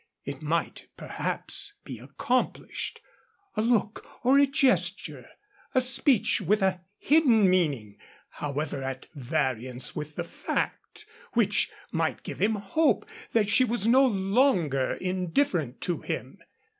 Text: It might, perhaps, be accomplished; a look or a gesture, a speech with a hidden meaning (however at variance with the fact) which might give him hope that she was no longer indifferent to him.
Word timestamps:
It 0.25 0.41
might, 0.41 0.87
perhaps, 0.97 1.75
be 1.83 1.99
accomplished; 1.99 3.01
a 3.55 3.61
look 3.61 4.03
or 4.23 4.39
a 4.39 4.47
gesture, 4.47 5.27
a 5.75 5.79
speech 5.79 6.41
with 6.41 6.63
a 6.63 6.81
hidden 6.97 7.47
meaning 7.47 7.99
(however 8.31 8.81
at 8.81 9.05
variance 9.13 9.95
with 9.95 10.15
the 10.15 10.23
fact) 10.23 11.05
which 11.33 11.69
might 11.91 12.23
give 12.23 12.39
him 12.41 12.55
hope 12.55 13.07
that 13.33 13.47
she 13.47 13.63
was 13.63 13.85
no 13.85 14.03
longer 14.07 14.93
indifferent 14.93 15.81
to 15.81 15.99
him. 16.01 16.39